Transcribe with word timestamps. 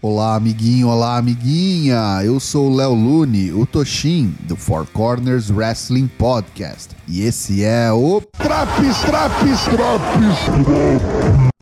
Olá, 0.00 0.36
amiguinho, 0.36 0.86
olá, 0.86 1.16
amiguinha. 1.16 2.20
Eu 2.22 2.38
sou 2.38 2.70
o 2.70 2.76
Léo 2.76 2.94
Lune, 2.94 3.52
o 3.52 3.66
Toshin, 3.66 4.32
do 4.42 4.54
Four 4.54 4.86
Corners 4.92 5.50
Wrestling 5.50 6.06
Podcast. 6.06 6.94
E 7.08 7.22
esse 7.22 7.64
é 7.64 7.90
o 7.90 8.20
Traps, 8.20 9.00
traps, 9.00 9.64
traps. 9.64 10.38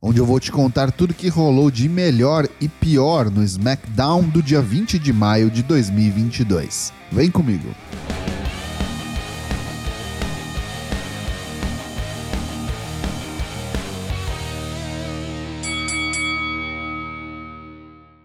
onde 0.02 0.18
eu 0.18 0.26
vou 0.26 0.38
te 0.38 0.52
contar 0.52 0.92
tudo 0.92 1.14
que 1.14 1.30
rolou 1.30 1.70
de 1.70 1.88
melhor 1.88 2.46
e 2.60 2.68
pior 2.68 3.30
no 3.30 3.42
SmackDown 3.42 4.24
do 4.24 4.42
dia 4.42 4.60
20 4.60 4.98
de 4.98 5.14
maio 5.14 5.50
de 5.50 5.62
2022. 5.62 6.92
Vem 7.10 7.30
comigo. 7.30 7.70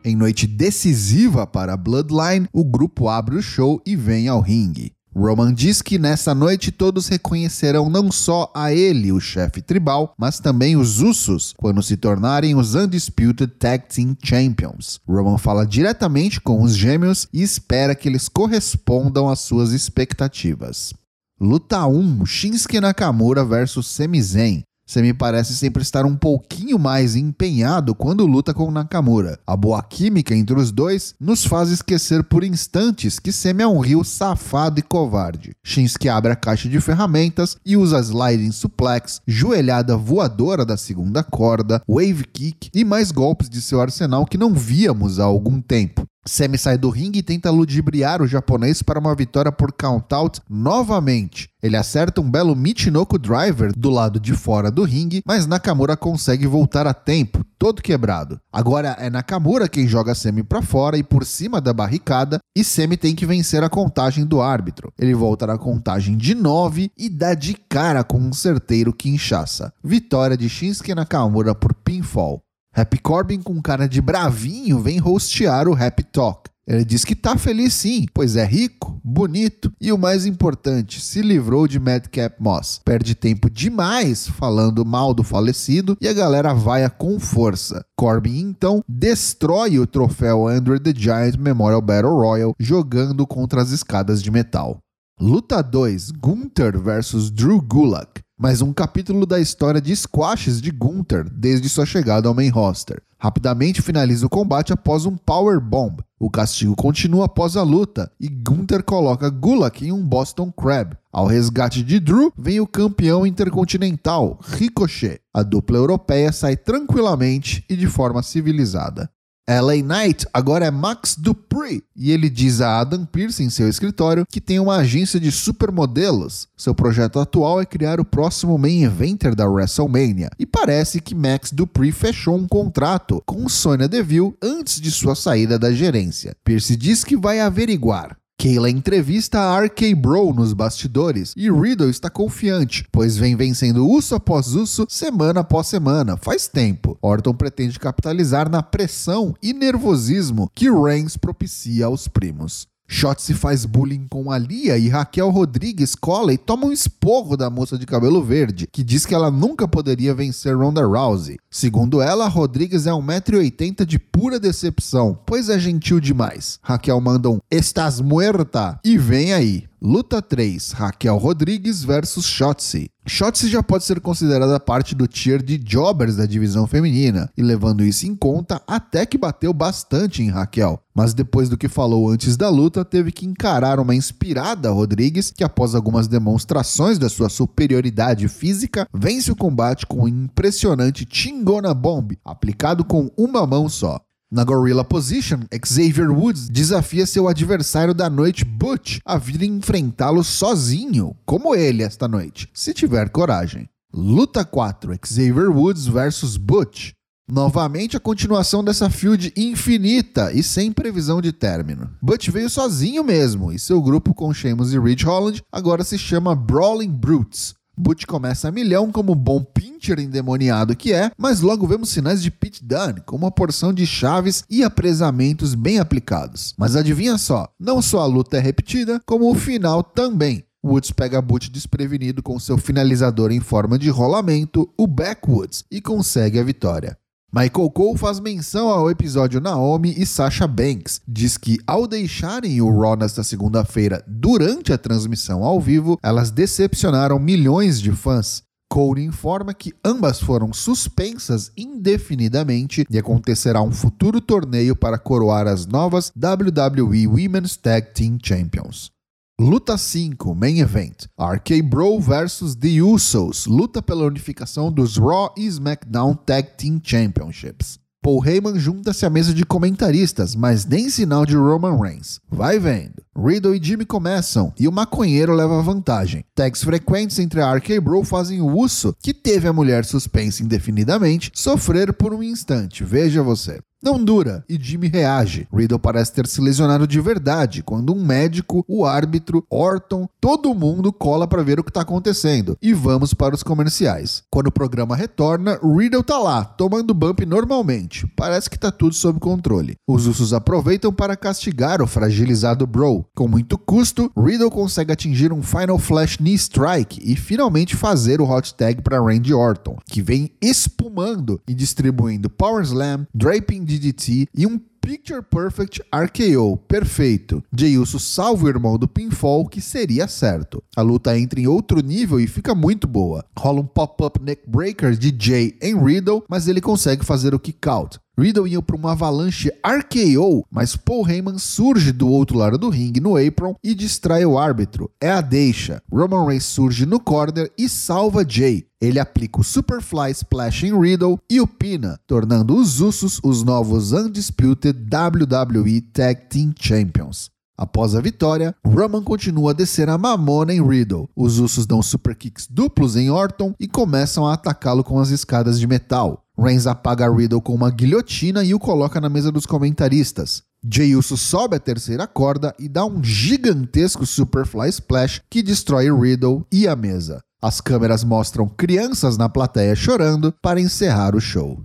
Em 0.04 0.16
noite 0.16 0.48
decisiva 0.48 1.46
para 1.46 1.78
Bloodline, 1.78 2.48
o 2.52 2.64
grupo 2.64 3.08
abre 3.08 3.36
o 3.36 3.42
show 3.42 3.80
e 3.86 3.96
vem 3.96 4.28
ao 4.28 4.42
ringue. 4.42 4.92
Roman 5.16 5.54
diz 5.54 5.82
que 5.82 6.00
nessa 6.00 6.34
noite 6.34 6.72
todos 6.72 7.08
reconhecerão 7.08 7.90
não 7.90 8.12
só 8.12 8.50
a 8.56 8.74
ele, 8.74 9.12
o 9.12 9.20
chefe 9.20 9.62
tribal, 9.62 10.16
mas 10.18 10.40
também 10.40 10.78
os 10.78 11.02
Usos, 11.02 11.54
quando 11.58 11.84
se 11.84 11.98
tornarem 11.98 12.56
os 12.56 12.76
Undisputed 12.76 13.54
Tag 13.60 13.86
Team 13.94 14.16
Champions. 14.24 15.00
Roman 15.08 15.38
fala 15.38 15.68
diretamente 15.68 16.40
com 16.40 16.64
os 16.64 16.76
gêmeos 16.76 17.28
e 17.32 17.44
espera 17.44 17.94
que 17.94 18.08
eles 18.08 18.30
correspondam 18.30 19.30
às 19.30 19.42
suas 19.42 19.72
expectativas. 19.72 20.94
Luta 21.40 21.86
1: 21.86 22.26
Shinsuke 22.26 22.80
Nakamura 22.80 23.44
versus 23.44 23.88
Sami 23.88 24.22
Zayn. 24.22 24.64
Você 24.92 25.02
me 25.02 25.14
parece 25.14 25.56
sempre 25.56 25.82
estar 25.82 26.06
um 26.06 26.18
pouquinho 26.18 26.78
mais 26.78 27.16
empenhado 27.16 27.96
quando 27.96 28.26
luta 28.26 28.54
com 28.54 28.70
Nakamura. 28.70 29.40
A 29.48 29.56
boa 29.56 29.82
química 29.82 30.36
entre 30.36 30.60
os 30.60 30.70
dois 30.70 31.16
nos 31.18 31.46
faz 31.46 31.70
esquecer 31.70 32.26
por 32.26 32.44
instantes 32.44 33.18
que 33.18 33.32
Semi 33.32 33.64
é 33.64 33.68
um 33.68 33.80
rio 33.80 34.04
safado 34.04 34.82
e 34.82 34.84
covarde. 34.84 35.52
Shinsuke 35.64 36.10
abre 36.10 36.34
a 36.34 36.36
caixa 36.36 36.68
de 36.68 36.82
ferramentas 36.82 37.56
e 37.66 37.78
usa 37.78 38.02
sliding 38.02 38.52
suplex, 38.52 39.22
joelhada 39.26 39.96
voadora 39.96 40.66
da 40.66 40.76
segunda 40.76 41.24
corda, 41.24 41.82
wave 41.88 42.26
kick 42.26 42.70
e 42.76 42.84
mais 42.84 43.12
golpes 43.12 43.50
de 43.50 43.62
seu 43.62 43.80
arsenal 43.80 44.26
que 44.26 44.38
não 44.38 44.54
víamos 44.54 45.22
há 45.22 45.24
algum 45.24 45.62
tempo. 45.62 46.06
Semi 46.24 46.56
sai 46.56 46.78
do 46.78 46.90
ringue 46.92 47.20
e 47.20 47.24
tenta 47.24 47.50
ludibriar 47.50 48.22
o 48.22 48.28
japonês 48.28 48.84
para 48.84 49.00
uma 49.00 49.16
vitória 49.16 49.52
por 49.52 49.72
countout 49.72 50.40
novamente. 50.48 51.50
Ele 51.64 51.76
acerta 51.76 52.22
um 52.22 52.30
belo 52.30 52.56
Michinoku 52.56 53.18
Driver 53.18 53.72
do 53.76 53.90
lado 53.90 54.20
de 54.20 54.34
fora 54.34 54.70
do 54.70 54.84
ringue, 54.84 55.24
mas 55.26 55.48
Nakamura 55.48 55.98
consegue 55.98 56.46
voltar 56.46 56.86
a 56.86 56.94
tempo, 56.94 57.44
todo 57.58 57.82
quebrado. 57.82 58.40
Agora 58.54 58.96
é 59.00 59.10
Nakamura 59.10 59.68
quem 59.68 59.88
joga 59.88 60.14
Semi 60.14 60.44
para 60.44 60.62
fora 60.62 60.96
e 60.96 61.04
por 61.04 61.26
cima 61.26 61.60
da 61.60 61.74
barricada, 61.74 62.40
e 62.56 62.64
Semi 62.64 62.98
tem 62.98 63.16
que 63.16 63.26
vencer 63.26 63.64
a 63.64 63.70
contagem 63.70 64.24
do 64.24 64.42
árbitro. 64.42 64.94
Ele 65.00 65.16
volta 65.16 65.48
na 65.48 65.58
contagem 65.58 66.16
de 66.16 66.36
9 66.36 66.92
e 66.96 67.10
dá 67.10 67.34
de 67.34 67.56
cara 67.56 68.04
com 68.04 68.20
um 68.20 68.32
certeiro 68.34 68.94
Kinshasa. 68.94 69.74
Vitória 69.84 70.38
de 70.38 70.48
Shinsuke 70.48 70.94
Nakamura 70.94 71.56
por 71.56 71.74
pinfall. 71.74 72.44
Happy 72.74 72.98
Corbin, 73.00 73.42
com 73.42 73.62
cara 73.62 73.88
de 73.88 74.02
bravinho, 74.02 74.80
vem 74.80 75.02
hostear 75.06 75.68
o 75.68 75.74
Happy 75.74 76.04
Talk. 76.04 76.50
Ele 76.66 76.86
diz 76.86 77.04
que 77.04 77.16
tá 77.16 77.38
feliz 77.38 77.74
sim, 77.74 78.06
pois 78.14 78.38
é 78.38 78.46
rico, 78.46 78.98
bonito 79.04 79.74
e 79.82 79.92
o 79.92 79.98
mais 79.98 80.26
importante, 80.26 81.02
se 81.02 81.22
livrou 81.22 81.68
de 81.68 81.80
Madcap 81.80 82.36
Moss. 82.40 82.80
Perde 82.86 83.14
tempo 83.14 83.50
demais 83.50 84.26
falando 84.26 84.86
mal 84.86 85.14
do 85.14 85.22
falecido 85.22 85.98
e 86.00 86.08
a 86.08 86.14
galera 86.14 86.54
vai 86.54 86.90
com 86.90 87.20
força. 87.20 87.84
Corbin 87.98 88.40
então 88.40 88.82
destrói 88.88 89.80
o 89.80 89.88
troféu 89.88 90.48
Andrew 90.48 90.80
the 90.80 90.94
Giant 90.96 91.36
Memorial 91.38 91.82
Battle 91.82 92.16
Royal 92.16 92.56
jogando 92.58 93.28
contra 93.28 93.62
as 93.62 93.72
escadas 93.72 94.24
de 94.24 94.32
metal. 94.32 94.80
Luta 95.20 95.62
2: 95.62 96.12
Gunther 96.12 96.80
versus 96.80 97.30
Drew 97.30 97.62
Gulak 97.62 98.22
mais 98.42 98.60
um 98.60 98.74
capítulo 98.74 99.28
da 99.28 99.40
história 99.40 99.80
de 99.80 99.96
squashes 99.96 100.60
de 100.60 100.72
Gunther 100.72 101.30
desde 101.32 101.70
sua 101.70 101.86
chegada 101.86 102.28
ao 102.28 102.34
main 102.34 102.50
roster. 102.50 103.00
Rapidamente 103.20 103.84
finaliza 103.84 104.26
o 104.26 104.30
combate 104.30 104.74
após 104.74 105.06
um 105.06 105.16
power 105.16 105.62
bomb. 105.62 106.02
O 106.20 106.28
castigo 106.28 106.76
continua 106.76 107.26
após 107.26 107.56
a 107.56 107.62
luta 107.62 108.12
e 108.20 108.28
Gunther 108.28 108.84
coloca 108.84 109.30
Gulak 109.30 109.86
em 109.86 109.92
um 109.92 110.04
Boston 110.04 110.52
Crab. 110.52 110.98
Ao 111.14 111.28
resgate 111.28 111.84
de 111.84 112.00
Drew 112.00 112.34
vem 112.36 112.60
o 112.60 112.66
campeão 112.66 113.28
intercontinental, 113.28 114.40
Ricochet. 114.42 115.20
A 115.32 115.44
dupla 115.44 115.78
europeia 115.78 116.32
sai 116.32 116.58
tranquilamente 116.58 117.64
e 117.70 117.76
de 117.76 117.86
forma 117.86 118.24
civilizada. 118.24 119.08
LA 119.50 119.82
Knight 119.84 120.26
agora 120.34 120.66
é 120.66 120.72
Max 120.72 121.16
Dupree 121.18 121.84
e 121.96 122.12
ele 122.12 122.30
diz 122.30 122.62
a 122.62 122.80
Adam 122.80 123.06
Pearce 123.06 123.44
em 123.44 123.50
seu 123.50 123.68
escritório 123.68 124.26
que 124.30 124.40
tem 124.40 124.60
uma 124.60 124.78
agência 124.78 125.20
de 125.20 125.32
supermodelos. 125.32 126.48
Seu 126.56 126.76
projeto 126.76 127.20
atual 127.20 127.60
é 127.60 127.66
criar 127.66 128.00
o 128.00 128.06
próximo 128.06 128.58
main 128.58 128.84
eventer 128.84 129.36
da 129.36 129.48
WrestleMania 129.48 130.30
e 130.38 130.46
parece 130.46 131.02
que 131.02 131.16
Max 131.16 131.52
Dupree 131.52 131.92
fechou 131.92 132.38
um 132.38 132.48
contrato 132.48 133.22
com 133.26 133.50
Sonya 133.50 133.88
Deville 133.88 134.36
antes 134.42 134.80
de 134.80 134.92
sua 134.92 135.16
saída 135.16 135.58
da 135.58 135.74
gerência. 135.74 136.36
Pierce 136.46 136.76
diz 136.76 137.04
que 137.04 137.18
vai 137.18 137.40
averiguar. 137.40 138.21
Kayla 138.42 138.72
entrevista 138.72 139.40
a 139.40 139.60
RK 139.60 139.94
Bro 139.96 140.34
nos 140.34 140.52
bastidores 140.52 141.32
e 141.38 141.52
Riddle 141.52 141.92
está 141.92 142.10
confiante, 142.10 142.88
pois 142.92 143.16
vem 143.16 143.36
vencendo 143.36 143.88
uso 143.88 144.16
após 144.16 144.56
uso, 144.56 144.88
semana 144.90 145.42
após 145.42 145.68
semana, 145.68 146.18
faz 146.18 146.48
tempo. 146.48 146.98
Orton 147.04 147.36
pretende 147.36 147.78
capitalizar 147.78 148.50
na 148.50 148.64
pressão 148.64 149.36
e 149.44 149.54
nervosismo 149.54 150.50
que 150.56 150.72
Reigns 150.72 151.16
propicia 151.16 151.86
aos 151.86 152.08
primos. 152.08 152.68
Shotzi 152.94 153.34
faz 153.34 153.64
bullying 153.64 154.06
com 154.10 154.30
a 154.30 154.38
Lia 154.38 154.78
e 154.78 154.90
Raquel 154.90 155.30
Rodrigues 155.30 155.96
cola 155.96 156.34
e 156.34 156.38
toma 156.38 156.66
um 156.66 156.74
esporro 156.74 157.38
da 157.38 157.50
moça 157.50 157.78
de 157.78 157.86
cabelo 157.86 158.22
verde, 158.22 158.68
que 158.70 158.84
diz 158.84 159.06
que 159.06 159.16
ela 159.16 159.32
nunca 159.32 159.66
poderia 159.66 160.14
vencer 160.14 160.58
Ronda 160.58 160.86
Rousey. 160.86 161.38
Segundo 161.50 162.02
ela, 162.02 162.28
Rodrigues 162.28 162.86
é 162.86 162.92
1,80m 162.92 163.86
de 163.86 163.98
pura 163.98 164.38
decepção, 164.38 165.18
pois 165.26 165.48
é 165.48 165.58
gentil 165.58 166.02
demais. 166.02 166.60
Raquel 166.62 167.00
manda 167.00 167.30
um 167.30 167.40
Estás 167.50 168.02
muerta 168.02 168.78
e 168.84 168.98
vem 168.98 169.32
aí. 169.32 169.71
Luta 169.84 170.22
3: 170.22 170.74
Raquel 170.74 171.18
Rodrigues 171.18 171.84
versus 171.84 172.28
Shotzi. 172.28 172.92
Shotzi 173.04 173.50
já 173.50 173.64
pode 173.64 173.84
ser 173.84 174.00
considerada 174.00 174.60
parte 174.60 174.94
do 174.94 175.08
tier 175.08 175.42
de 175.42 175.58
jobbers 175.58 176.18
da 176.18 176.28
divisão 176.28 176.68
feminina, 176.68 177.32
e 177.36 177.42
levando 177.42 177.84
isso 177.84 178.06
em 178.06 178.16
conta, 178.16 178.62
até 178.68 179.08
que 179.08 179.18
bateu 179.18 179.52
bastante 179.52 180.22
em 180.22 180.30
Raquel. 180.30 180.80
Mas 180.94 181.16
depois 181.16 181.50
do 181.50 181.58
que 181.58 181.68
falou 181.68 182.12
antes 182.12 182.38
da 182.38 182.48
luta, 182.48 182.86
teve 182.86 183.12
que 183.12 183.26
encarar 183.26 183.80
uma 183.80 183.96
inspirada 183.96 184.70
Rodrigues, 184.70 185.32
que 185.32 185.44
após 185.44 185.74
algumas 185.74 186.08
demonstrações 186.08 187.00
da 187.00 187.10
sua 187.10 187.28
superioridade 187.28 188.28
física, 188.28 188.88
vence 188.94 189.32
o 189.32 189.36
combate 189.36 189.88
com 189.88 190.04
um 190.04 190.08
impressionante 190.08 191.08
Chingona 191.10 191.74
Bomb, 191.74 192.20
aplicado 192.24 192.86
com 192.86 193.10
uma 193.18 193.48
mão 193.48 193.68
só. 193.68 194.00
Na 194.34 194.46
Gorilla 194.46 194.86
Position, 194.86 195.42
Xavier 195.62 196.10
Woods 196.10 196.48
desafia 196.48 197.06
seu 197.06 197.28
adversário 197.28 197.94
da 197.94 198.10
noite, 198.10 198.46
Butch, 198.46 199.00
a 199.04 199.18
vir 199.18 199.44
enfrentá-lo 199.44 200.24
sozinho, 200.24 201.14
como 201.26 201.54
ele 201.54 201.84
esta 201.84 202.08
noite, 202.08 202.48
se 202.54 202.74
tiver 202.74 203.10
coragem. 203.10 203.68
Luta 203.94 204.46
4: 204.46 204.98
Xavier 205.06 205.50
Woods 205.50 205.86
versus 205.86 206.38
Butch. 206.38 206.94
Novamente 207.30 207.98
a 207.98 208.00
continuação 208.00 208.64
dessa 208.64 208.90
feud 208.90 209.34
infinita 209.36 210.32
e 210.32 210.42
sem 210.42 210.72
previsão 210.72 211.22
de 211.22 211.34
término. 211.34 211.90
Butch 212.02 212.30
veio 212.30 212.50
sozinho 212.50 213.04
mesmo, 213.04 213.52
e 213.52 213.60
seu 213.60 213.82
grupo 213.82 214.14
com 214.14 214.34
Sheamus 214.34 214.72
e 214.72 214.80
Ridge 214.80 215.06
Holland 215.06 215.44
agora 215.52 215.84
se 215.84 215.98
chama 215.98 216.34
Brawling 216.34 216.92
Brutes. 216.92 217.54
Butch 217.78 218.06
começa 218.06 218.48
a 218.48 218.52
milhão 218.52 218.92
como 218.92 219.16
bom 219.16 219.44
pincher 219.44 220.00
endemoniado 220.00 220.76
que 220.76 220.94
é, 220.94 221.12
mas 221.18 221.42
logo 221.42 221.66
vemos 221.66 221.90
sinais 221.90 222.22
de 222.22 222.30
Pete 222.30 222.64
Dunne, 222.64 223.02
com 223.06 223.16
uma 223.16 223.32
porção 223.32 223.74
de 223.74 223.86
chaves 223.86 224.44
e 224.50 224.64
apresamentos 224.64 225.56
bem 225.56 225.80
aplicados. 225.80 226.54
Mas 226.58 226.76
adivinha 226.76 227.18
só, 227.18 227.48
não 227.60 227.82
só 227.82 228.02
a 228.02 228.06
luta 228.06 228.38
é 228.38 228.40
repetida, 228.40 229.02
como 229.06 229.32
o 229.32 229.36
final 229.36 229.84
também. 229.84 230.44
Woods 230.64 230.92
pega 230.92 231.22
Butch 231.22 231.50
desprevenido 231.50 232.22
com 232.22 232.40
seu 232.40 232.58
finalizador 232.58 233.32
em 233.32 233.40
forma 233.40 233.80
de 233.80 233.90
rolamento, 233.90 234.72
o 234.78 234.86
Backwoods, 234.86 235.64
e 235.72 235.82
consegue 235.82 236.40
a 236.40 236.44
vitória. 236.44 237.01
Michael 237.34 237.70
Cole 237.70 237.98
faz 237.98 238.20
menção 238.20 238.68
ao 238.68 238.92
episódio 238.92 239.40
Naomi 239.40 239.94
e 239.98 240.06
Sasha 240.06 240.46
Banks. 240.46 241.00
Diz 241.08 241.38
que 241.38 241.60
ao 241.66 241.88
deixarem 241.88 242.60
o 242.60 242.78
Raw 242.78 242.98
nesta 242.98 243.24
segunda-feira 243.24 244.04
durante 244.06 244.74
a 244.74 244.78
transmissão 244.78 245.42
ao 245.42 245.58
vivo, 245.58 245.98
elas 246.04 246.30
decepcionaram 246.30 247.18
milhões 247.18 247.80
de 247.80 247.94
fãs. 247.94 248.44
Cole 248.70 249.06
informa 249.06 249.54
que 249.54 249.74
ambas 249.84 250.20
foram 250.20 250.52
suspensas 250.52 251.54
indefinidamente 251.56 252.86
e 252.90 252.98
acontecerá 252.98 253.62
um 253.62 253.72
futuro 253.72 254.20
torneio 254.20 254.76
para 254.76 255.00
coroar 255.00 255.48
as 255.48 255.66
novas 255.66 256.12
WWE 256.14 257.08
Women's 257.08 257.56
Tag 257.56 257.94
Team 257.94 258.18
Champions. 258.22 258.92
Luta 259.40 259.76
5, 259.76 260.36
Main 260.36 260.60
Event. 260.60 261.08
RK 261.20 261.64
Bro 261.64 262.00
vs 262.00 262.56
The 262.56 262.82
Usos. 262.84 263.48
Luta 263.48 263.82
pela 263.82 264.06
unificação 264.06 264.72
dos 264.72 264.98
Raw 264.98 265.34
e 265.36 265.48
SmackDown 265.48 266.14
Tag 266.14 266.50
Team 266.58 266.80
Championships. 266.84 267.80
Paul 268.04 268.24
Heyman 268.26 268.60
junta-se 268.60 269.06
à 269.06 269.10
mesa 269.10 269.34
de 269.34 269.46
comentaristas, 269.46 270.36
mas 270.36 270.66
nem 270.66 270.90
sinal 270.90 271.26
de 271.26 271.36
Roman 271.36 271.80
Reigns. 271.80 272.20
Vai 272.30 272.60
vendo. 272.60 273.04
Riddle 273.18 273.56
e 273.56 273.64
Jimmy 273.64 273.86
começam 273.86 274.54
e 274.60 274.68
o 274.68 274.72
maconheiro 274.72 275.34
leva 275.34 275.62
vantagem. 275.62 276.24
Tags 276.36 276.64
frequentes 276.64 277.18
entre 277.20 277.42
a 277.42 277.54
RK 277.54 277.80
Bro 277.80 278.04
fazem 278.04 278.42
o 278.42 278.58
uso 278.58 278.96
que 279.00 279.14
teve 279.14 279.48
a 279.48 279.54
mulher 279.54 279.86
suspensa 279.86 280.44
indefinidamente 280.44 281.32
sofrer 281.34 281.94
por 281.94 282.14
um 282.14 282.24
instante. 282.24 282.84
Veja 282.84 283.22
você. 283.24 283.60
Não 283.84 284.04
dura 284.04 284.46
e 284.48 284.60
Jimmy 284.62 284.88
reage. 284.88 285.48
Riddle 285.52 285.80
parece 285.80 286.14
ter 286.14 286.28
se 286.28 286.40
lesionado 286.40 286.86
de 286.86 287.02
verdade 287.02 287.64
quando 287.64 287.92
um 287.94 288.06
médico, 288.06 288.64
o 288.68 288.86
árbitro, 288.86 289.44
Orton, 289.50 290.08
todo 290.20 290.54
mundo 290.54 290.94
cola 290.94 291.28
para 291.28 291.42
ver 291.42 291.60
o 291.60 291.64
que 291.64 291.72
tá 291.72 291.82
acontecendo. 291.82 292.56
E 292.62 292.74
vamos 292.74 293.12
para 293.12 293.34
os 293.34 293.42
comerciais. 293.42 294.22
Quando 294.30 294.48
o 294.48 294.52
programa 294.52 294.96
retorna, 294.96 295.60
Riddle 295.64 296.04
tá 296.04 296.20
lá, 296.20 296.46
tomando 296.46 296.94
bump 296.94 297.26
normalmente. 297.26 298.06
Parece 298.16 298.50
que 298.52 298.60
tá 298.60 298.72
tudo 298.72 298.94
sob 298.94 299.20
controle. 299.20 299.76
Os 299.88 300.06
Usos 300.06 300.32
aproveitam 300.32 300.94
para 300.94 301.18
castigar 301.18 301.82
o 301.82 301.88
fragilizado 301.88 302.68
Bro. 302.68 303.06
Com 303.16 303.28
muito 303.28 303.58
custo, 303.58 304.12
Riddle 304.16 304.52
consegue 304.52 304.92
atingir 304.92 305.34
um 305.34 305.42
Final 305.42 305.80
Flash 305.80 306.18
Knee 306.18 306.36
Strike 306.36 307.02
e 307.04 307.16
finalmente 307.16 307.76
fazer 307.76 308.22
o 308.22 308.30
hot 308.30 308.54
tag 308.54 308.82
para 308.84 309.02
Randy 309.02 309.34
Orton, 309.34 309.78
que 309.88 310.04
vem 310.04 310.30
espumando 310.40 311.42
e 311.48 311.56
distribuindo 311.56 312.30
Power 312.30 312.64
Slam, 312.64 313.08
Draping 313.16 313.71
DDT 313.80 314.28
e 314.36 314.46
um 314.46 314.60
Picture 314.82 315.22
Perfect 315.22 315.80
RKO, 315.94 316.58
perfeito. 316.68 317.44
Jey 317.56 317.78
Uso 317.78 318.00
salva 318.00 318.46
o 318.46 318.50
irmão 318.50 318.80
do 318.80 318.88
pinfall, 318.88 319.48
que 319.48 319.62
seria 319.62 320.08
certo. 320.08 320.62
A 320.76 320.82
luta 320.82 321.18
entra 321.18 321.40
em 321.40 321.46
outro 321.46 321.82
nível 321.82 322.20
e 322.20 322.26
fica 322.26 322.56
muito 322.56 322.88
boa. 322.88 323.24
Rola 323.38 323.62
um 323.62 323.66
pop-up 323.66 324.20
neckbreaker 324.20 324.98
de 324.98 325.16
Jay 325.18 325.56
em 325.62 325.78
Riddle, 325.78 326.24
mas 326.28 326.48
ele 326.48 326.60
consegue 326.60 327.06
fazer 327.06 327.36
o 327.36 327.40
kick 327.40 327.70
out. 327.70 328.00
Riddle 328.18 328.48
ia 328.48 328.62
para 328.62 328.76
uma 328.76 328.92
avalanche 328.92 329.52
RKO, 329.66 330.46
mas 330.52 330.76
Paul 330.76 331.08
Heyman 331.10 331.38
surge 331.40 331.92
do 331.92 332.08
outro 332.10 332.38
lado 332.38 332.58
do 332.58 332.70
ringue 332.70 333.00
no 333.00 333.16
apron 333.16 333.56
e 333.64 333.74
distrai 333.74 334.26
o 334.26 334.38
árbitro. 334.38 334.92
É 335.00 335.10
a 335.10 335.22
deixa. 335.22 335.82
Roman 335.92 336.26
Reigns 336.26 336.46
surge 336.46 336.86
no 336.86 337.00
corner 337.00 337.52
e 337.58 337.70
salva 337.70 338.26
Jay. 338.28 338.66
Ele 338.82 339.00
aplica 339.00 339.40
o 339.40 339.44
Superfly 339.44 340.12
Splash 340.12 340.64
em 340.64 340.80
Riddle 340.80 341.20
e 341.30 341.40
o 341.40 341.46
pina, 341.46 342.00
tornando 342.08 342.56
os 342.56 342.82
Usos 342.82 343.20
os 343.24 343.44
novos 343.44 343.92
Undisputed 343.92 344.71
WWE 344.72 345.82
Tag 345.94 346.28
Team 346.30 346.54
Champions. 346.60 347.30
Após 347.58 347.94
a 347.94 348.02
vitória, 348.02 348.56
Roman 348.66 349.04
continua 349.04 349.52
a 349.52 349.54
descer 349.54 349.88
a 349.88 349.98
mamona 349.98 350.52
em 350.52 350.68
Riddle. 350.68 351.08
Os 351.16 351.38
Usos 351.38 351.68
dão 351.68 351.82
super 351.84 352.16
kicks 352.16 352.48
duplos 352.50 352.96
em 352.96 353.12
Orton 353.12 353.54
e 353.60 353.68
começam 353.68 354.26
a 354.26 354.34
atacá-lo 354.34 354.84
com 354.84 355.00
as 355.00 355.10
escadas 355.10 355.60
de 355.60 355.68
metal. 355.68 356.24
Reigns 356.36 356.66
apaga 356.66 357.08
Riddle 357.08 357.40
com 357.40 357.54
uma 357.54 357.70
guilhotina 357.70 358.44
e 358.44 358.54
o 358.54 358.60
coloca 358.60 359.00
na 359.00 359.10
mesa 359.10 359.32
dos 359.32 359.46
comentaristas. 359.46 360.42
Jey 360.64 360.96
Uso 360.96 361.16
sobe 361.16 361.56
a 361.56 361.60
terceira 361.60 362.08
corda 362.08 362.56
e 362.58 362.68
dá 362.68 362.86
um 362.86 363.04
gigantesco 363.04 364.06
Superfly 364.06 364.70
Splash 364.70 365.22
que 365.30 365.44
destrói 365.44 365.92
Riddle 365.92 366.46
e 366.52 366.68
a 366.68 366.76
mesa. 366.76 367.22
As 367.42 367.60
câmeras 367.60 368.04
mostram 368.04 368.48
crianças 368.48 369.18
na 369.18 369.28
plateia 369.28 369.76
chorando 369.76 370.34
para 370.42 370.62
encerrar 370.62 371.16
o 371.16 371.22
show. 371.22 371.64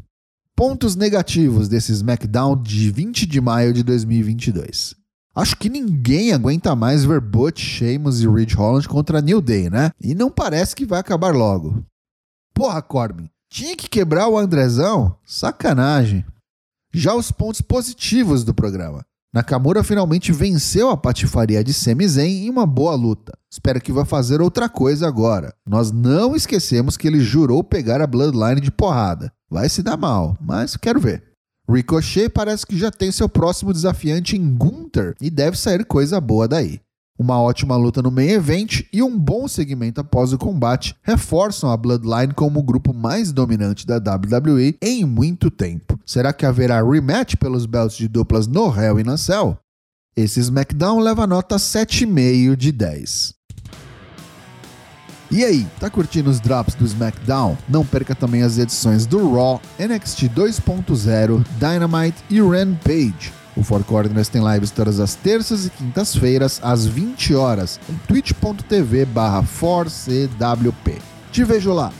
Pontos 0.57 0.97
negativos 0.97 1.69
desse 1.69 1.93
SmackDown 1.93 2.57
de 2.63 2.91
20 2.91 3.27
de 3.27 3.43
maio 3.43 3.75
de 3.75 3.83
2022. 3.83 4.95
Acho 5.35 5.55
que 5.55 5.69
ninguém 5.69 6.33
aguenta 6.33 6.75
mais 6.75 7.05
ver 7.05 7.21
Butch, 7.21 7.61
Sheamus 7.61 8.23
e 8.23 8.27
Ridge 8.27 8.55
Holland 8.55 8.89
contra 8.89 9.21
New 9.21 9.43
Day, 9.43 9.69
né? 9.69 9.91
E 10.01 10.15
não 10.15 10.31
parece 10.31 10.75
que 10.75 10.87
vai 10.87 10.99
acabar 10.99 11.35
logo. 11.35 11.85
Porra, 12.55 12.81
Corbin, 12.81 13.29
tinha 13.51 13.77
que 13.77 13.87
quebrar 13.87 14.29
o 14.29 14.39
Andrezão? 14.39 15.19
Sacanagem. 15.27 16.25
Já 16.91 17.15
os 17.15 17.31
pontos 17.31 17.61
positivos 17.61 18.43
do 18.43 18.55
programa. 18.55 19.05
Nakamura 19.37 19.85
finalmente 19.85 20.33
venceu 20.33 20.89
a 20.89 20.97
patifaria 20.97 21.63
de 21.63 21.75
Sami 21.75 22.09
Zayn 22.09 22.47
em 22.47 22.49
uma 22.49 22.65
boa 22.65 22.95
luta. 22.95 23.37
Espero 23.53 23.83
que 23.83 23.93
vá 23.93 24.03
fazer 24.03 24.41
outra 24.41 24.67
coisa 24.67 25.07
agora. 25.07 25.53
Nós 25.69 25.93
não 25.93 26.35
esquecemos 26.35 26.97
que 26.97 27.07
ele 27.07 27.21
jurou 27.21 27.63
pegar 27.63 28.01
a 28.01 28.07
Bloodline 28.07 28.63
de 28.63 28.71
porrada. 28.71 29.31
Vai 29.51 29.69
se 29.69 29.83
dar 29.83 29.99
mal, 29.99 30.39
mas 30.41 30.75
quero 30.79 30.99
ver. 30.99 31.23
Ricochet 31.69 32.31
parece 32.31 32.67
que 32.67 32.79
já 32.79 32.91
tem 32.91 33.13
seu 33.13 33.29
próximo 33.29 33.75
desafiante 33.75 34.39
em 34.39 34.57
Gunther 34.57 35.15
e 35.21 35.29
deve 35.29 35.59
sair 35.59 35.85
coisa 35.85 36.19
boa 36.19 36.49
daí. 36.49 36.81
Uma 37.19 37.41
ótima 37.41 37.77
luta 37.77 38.03
no 38.03 38.11
main 38.11 38.29
event 38.29 38.83
e 38.93 39.03
um 39.03 39.19
bom 39.19 39.49
segmento 39.49 40.01
após 40.01 40.35
o 40.35 40.39
combate 40.39 40.95
reforçam 41.03 41.71
a 41.71 41.77
Bloodline 41.77 42.35
como 42.35 42.61
o 42.61 42.63
grupo 42.63 42.93
mais 42.93 43.33
dominante 43.33 43.87
da 43.87 43.97
WWE 43.97 44.77
em 44.83 45.05
muito 45.07 45.51
tempo. 45.51 45.99
Será 46.05 46.33
que 46.33 46.45
haverá 46.45 46.83
rematch 46.83 47.37
pelos 47.37 47.65
belts 47.65 47.97
de 47.97 48.07
duplas 48.07 48.47
no 48.47 48.69
Hell 48.69 49.01
e 49.01 49.05
na 49.05 49.17
Cell? 49.17 49.57
Esse 50.15 50.41
SmackDown 50.41 51.01
leva 51.01 51.27
nota 51.27 51.57
7,5 51.57 52.55
de 52.55 52.73
10. 52.73 53.35
E 55.31 55.45
aí, 55.45 55.67
tá 55.81 55.91
curtindo 55.91 56.31
os 56.31 56.39
drops 56.39 56.75
do 56.75 56.85
SmackDown? 56.85 57.57
Não 57.69 57.85
perca 57.85 58.15
também 58.15 58.43
as 58.43 58.59
edições 58.59 59.07
do 59.07 59.35
Raw, 59.35 59.61
NXT 59.79 60.29
2.0, 60.29 61.45
Dynamite 61.59 62.23
e 62.31 62.41
Rampage. 62.41 63.33
O 63.57 63.63
Four 63.63 63.83
Corners 63.85 64.29
tem 64.29 64.43
lives 64.47 64.71
todas 64.71 65.01
as 65.01 65.15
terças 65.15 65.65
e 65.65 65.71
quintas-feiras, 65.71 66.61
às 66.63 66.85
20 66.85 67.35
horas, 67.35 67.81
em 67.89 67.95
twitch.tv 68.07 69.07
barra 69.07 69.43
Te 71.33 71.43
vejo 71.43 71.73
lá! 71.73 71.91